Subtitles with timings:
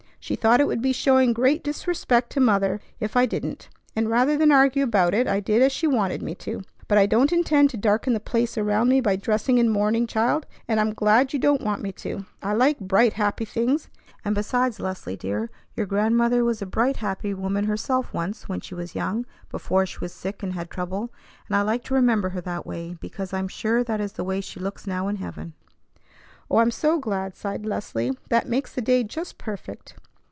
[0.23, 4.37] She thought it would be showing great disrespect to mother if I didn't, and rather
[4.37, 6.61] than argue about it I did as she wanted me to.
[6.87, 10.45] But I don't intend to darken the place around me by dressing in mourning, child;
[10.67, 12.27] and I'm glad you don't want me to.
[12.39, 13.89] I like bright, happy things.
[14.23, 18.75] And, besides, Leslie, dear, your grandmother was a bright, happy woman herself once when she
[18.75, 21.11] was young, before she was sick and had trouble;
[21.47, 24.39] and I like to remember her that way, because I'm sure that is the way
[24.39, 25.53] she looks now in heaven."
[26.49, 28.11] "Oh, I'm so glad!" sighed Leslie.
[28.29, 29.95] "That makes the day just perfect."